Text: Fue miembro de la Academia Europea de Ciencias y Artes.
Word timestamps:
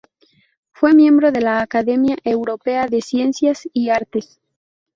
Fue 0.71 0.95
miembro 0.95 1.31
de 1.31 1.41
la 1.41 1.61
Academia 1.61 2.17
Europea 2.23 2.87
de 2.87 3.01
Ciencias 3.03 3.69
y 3.71 3.89
Artes. 3.91 4.41